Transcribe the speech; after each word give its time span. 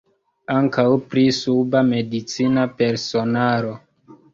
Ankaŭ 0.53 0.85
pri 1.11 1.25
suba 1.41 1.85
medicina 1.93 2.67
personaro. 2.83 3.81